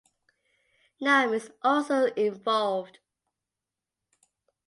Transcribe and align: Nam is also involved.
Nam 0.99 1.31
is 1.31 1.51
also 1.61 2.05
involved. 2.15 2.97